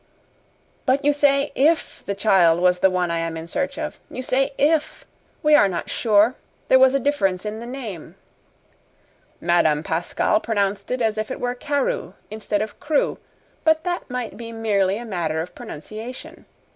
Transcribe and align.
"But 0.87 1.05
you 1.05 1.13
say 1.13 1.51
'IF 1.55 2.01
the 2.07 2.15
child 2.15 2.59
was 2.59 2.79
the 2.79 2.89
one 2.89 3.11
I 3.11 3.19
am 3.19 3.37
in 3.37 3.45
search 3.45 3.77
of. 3.77 3.99
You 4.09 4.23
say 4.23 4.51
'if.' 4.57 5.05
We 5.43 5.53
are 5.53 5.67
not 5.67 5.91
sure. 5.91 6.33
There 6.69 6.79
was 6.79 6.95
a 6.95 6.99
difference 6.99 7.45
in 7.45 7.59
the 7.59 7.67
name." 7.67 8.15
"Madame 9.39 9.83
Pascal 9.83 10.39
pronounced 10.41 10.89
it 10.89 11.03
as 11.03 11.19
if 11.19 11.29
it 11.29 11.39
were 11.39 11.53
Carew 11.53 12.13
instead 12.31 12.63
of 12.63 12.79
Crewe 12.79 13.19
but 13.63 13.83
that 13.83 14.09
might 14.09 14.37
be 14.37 14.51
merely 14.51 14.97
a 14.97 15.05
matter 15.05 15.39
of 15.39 15.53
pronunciation. 15.53 16.47